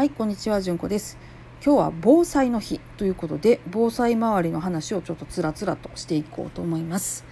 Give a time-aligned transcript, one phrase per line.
[0.00, 1.18] はいこんにちはじゅんこです。
[1.62, 7.26] 今日は防災の日ということで防災周りの話をちょっとつらつらとしていこうと思います。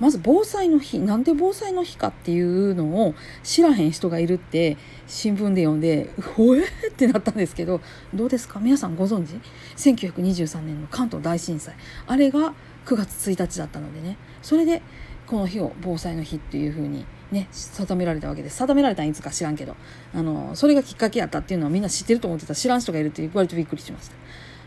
[0.00, 6.64] まず防災の日なんで防災の日かっていうのを知らへん人がいるって新聞で読んでほえ？
[6.64, 7.80] ってなったんですけど
[8.12, 8.58] どうですか？
[8.58, 9.40] 皆さんご存知
[9.76, 11.76] ？1923年の関東大震災。
[12.08, 12.52] あれが
[12.84, 14.16] 9月1日だったのでね。
[14.42, 14.82] それで
[15.28, 19.74] この日を防災の日っていう風にね定められたわけで定められたんいつか知らんけど
[20.14, 22.54] あのそれがきっかけやったっていうのはみんな知ってると思ってた。
[22.54, 24.14] 知らん人がいるって割とびっくりしました、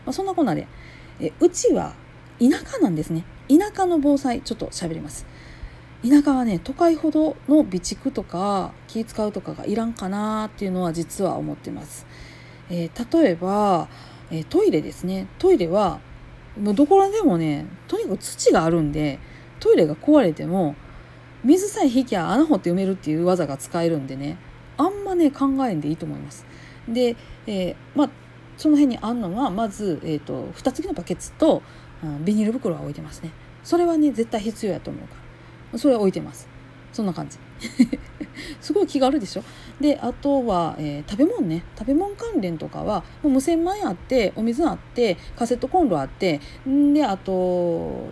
[0.04, 0.66] まあ、そんなこんなで
[1.20, 1.94] えうちは
[2.38, 3.24] 田舎なんですね。
[3.48, 5.24] 田舎の防災ちょっと喋ります。
[6.06, 12.06] 田舎はね都会ほどの備蓄とか気使うとかがいらんかなっていうのは実は思ってます、
[12.68, 13.88] えー、例えば、
[14.30, 15.26] えー、トイレですね。
[15.38, 16.00] トイレは
[16.60, 19.18] もうどこらでもねとにかく土があるんで
[19.58, 20.74] トイレが壊れても
[21.46, 24.36] 水さえ引きゃ穴掘って埋めるっていう技が使えるんでね
[24.76, 26.44] あんまね考えんでいいと思います。
[26.88, 28.10] で、えー、まあ
[28.56, 31.62] その辺にあんのはまず、えーと、蓋付きのバケツと、
[32.02, 33.30] うん、ビニール袋は置いてますね。
[33.62, 35.14] それはね絶対必要やと思うか
[35.72, 36.48] らそれは置いてます。
[36.92, 37.38] そんな感じ。
[38.60, 39.44] すごい気軽でしょ
[39.80, 48.10] であとは、えー、食べ物ね食べ物関連とかはもう無洗米あってお水あってカセットコンロあってんであと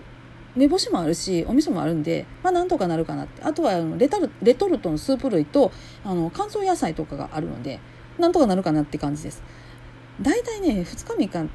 [0.56, 3.42] 目干しもあるしお味噌もあるんでまあなんとかなるかなって。
[3.42, 5.72] あとはレタルレトルトのスープ類と
[6.04, 7.80] あの乾燥野菜とかがあるので
[8.18, 9.42] なんとかなるかなって感じです。
[10.20, 11.50] 大体ね2日3日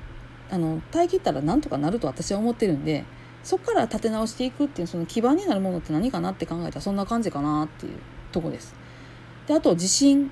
[0.52, 3.05] あの耐え切ったらなんとかなると私は思ってるんで
[3.44, 7.94] そこから立て直していくっていうその基盤になるものって何かなって考えたらそんな感じかなっていう
[8.31, 8.75] とこです。
[9.47, 10.31] であと地震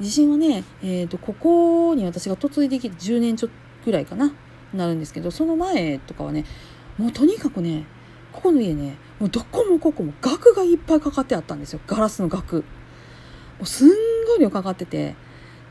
[0.00, 3.50] 地震はね、えーと、ここに私が嫁いできて10年ちょっ
[3.84, 4.32] ぐらいかな
[4.72, 6.44] なるんですけどその前とかはね
[6.98, 7.84] もうとにかくね
[8.32, 11.80] ここの家ねもうどこもここも額がいっぱいかかってあったんですよ。
[11.86, 12.56] ガラスの額。
[12.56, 12.62] も
[13.62, 13.88] うすん
[14.26, 15.14] ごい量かかってて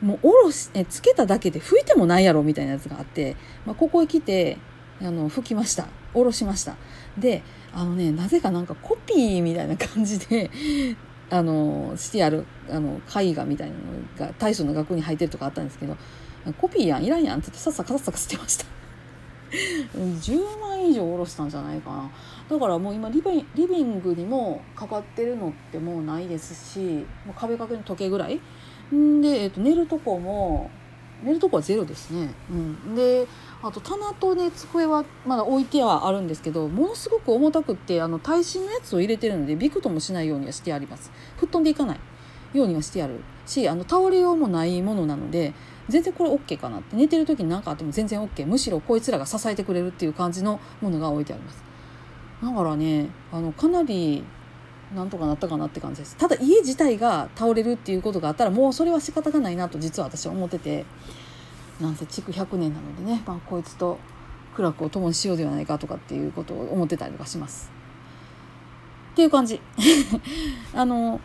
[0.02, 4.58] もうおろしえつけただけで拭いてもないやろみたいなやつがあって、まあ、ここへ来て
[5.02, 5.88] あの拭きました。
[6.14, 6.76] おろしました。
[7.18, 10.50] であのねなぜかなんかコピーみたいな感じで
[11.30, 15.96] あのしてあるあの絵画みたいなのが大将の学校に入ってるとかあったんですけど
[16.60, 18.66] コピーやんいらんやんってさっさかさっさか捨てました。
[19.52, 22.12] 10万以上下ろしたんじゃないかな。
[22.50, 26.80] だからもう今リビリビングにもかかってるのってもうないですし
[27.26, 28.40] もう壁掛けの時計ぐらい。
[28.94, 30.70] んで、えっと、寝るとこも
[31.24, 33.28] 寝るとこはゼロですね、うん、で
[33.62, 41.12] あと棚とね机はまだ置いてはあるんですけどものすごく重たくってあの耐震のやつを入れてるのでびくともしないようにはしてあります。
[41.38, 42.00] 吹っ飛んでいかない
[42.54, 45.54] ようにはしてあるしあの倒れようもないものなので
[45.92, 46.96] 全然これ OK かなって。
[46.96, 51.64] 寝てる時に何かあっても全然 OK むしろこいつらが支えてくれるっていう感じのものが置いてあります。
[52.42, 54.24] だからねあのかなり
[54.96, 56.18] なんとかなったかなって感じです。
[56.18, 60.86] ただ家自体が倒れるっていうことがあったらもうそれは仕方がないなと実は私は思ってて。
[61.82, 63.98] なんせ築100年なのでね、まあ、こいつと
[64.56, 67.72] 苦楽を共にしようではないかとかっていうことを思ってたりとかします。
[69.14, 69.60] っていう感じ。
[70.74, 71.20] あの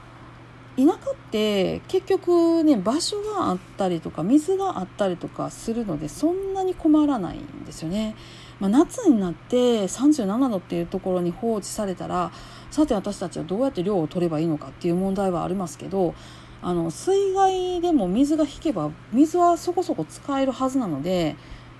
[0.76, 8.14] 田舎って結局ね場所があったりとか水があったりとかするのでそんなに困らないんですよね。
[8.60, 12.30] まあ、夏になって37度っていうところに放置されたら
[12.70, 16.14] さて私たちはどうやって量を取ればいいのかっていう問題はありますけど
[16.62, 21.36] あの水害でも水が引けば水はそこそこ使えるはずなので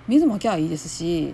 [0.07, 1.33] 水まきゃいいですし、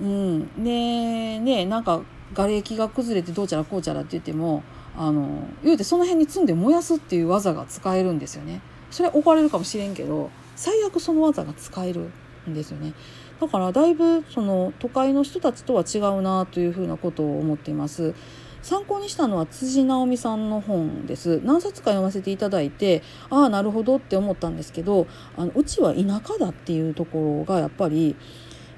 [0.00, 2.02] うん、でねなんか
[2.34, 4.62] 瓦礫が崩れてどうちゃらこうちゃらって言っても
[4.98, 8.60] あの言うてその辺に積んで燃やすっていう技が使えるんですよね。
[8.90, 12.10] それは怒られるかもしれんけど最悪その技が使える
[12.48, 12.94] んですよね。
[13.40, 18.14] だからだいぶその都会の人たちとは違うなというふうなことを思っています。
[18.60, 25.06] 参考にしたのは辻直美さんの本です何冊か読ませていただいてああなるほどって思ったんですけど
[25.36, 28.16] あのうちは田舎だっていうところがやっぱり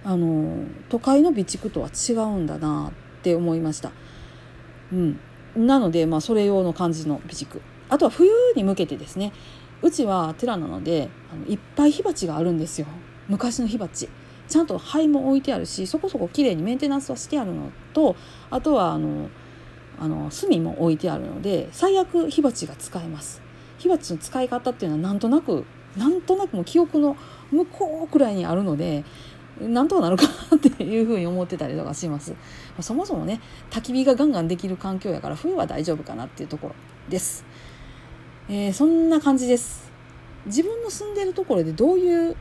[0.04, 3.90] あの都会の備蓄とは違うんだなって思いました。
[4.92, 5.20] うん、
[5.66, 9.32] なので、まあ、それ用の感じの備蓄あとは冬に向けてですね。
[9.82, 12.86] うちは寺なのであのいっぱい火鉢があるんですよ。
[13.28, 14.08] 昔の火鉢。
[14.48, 18.16] ちゃんと灰も置いてあるしそこそこ綺麗にメンテナンスはしてあるのと
[18.50, 19.28] あとはあの
[19.96, 23.40] あの炭も置いてあるので最悪火鉢が使えます。
[23.78, 25.64] 火鉢の使い方っていうのはなんとなく
[25.96, 27.16] なんとなくも記憶の
[27.50, 29.04] 向こうくらいにあるので
[29.60, 32.34] なんとかなるかなっていうふうに思ってたりとかします。
[32.80, 33.40] そもそもね
[33.70, 36.74] 焚き火がガンガンできる環境やから冬は大丈夫かなっていうところ
[37.08, 37.44] です。
[38.48, 39.90] えー、そんな感じです。
[40.46, 42.36] 自分の住んでるところでどういう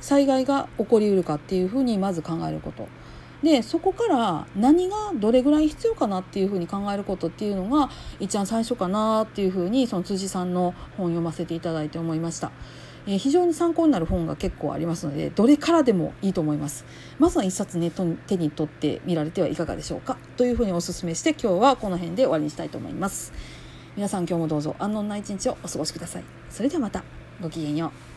[0.00, 2.88] 災害が起こりうるかっていうふうにまず考えること。
[3.42, 12.50] でそこから何がどれぐらい必要かなっていうふうに考えることっていうのが一番最初かなっていうふうにその辻さんの本を読ませていただいて思いました。
[13.06, 16.84] えー、非常に参考になる本が結構ありますのでどれからでもいいと思います。
[17.18, 20.16] まずは一冊ね手に取ってみられてはいかがでしょうか。
[20.36, 23.32] というふうにお勧めして今日はこの辺で終わりにしたいと思います。
[23.96, 26.24] 皆さん今日もどうぞ安穏な一日をお過ごしください。
[26.50, 27.04] それではまた。
[27.40, 28.13] ごきげんよう。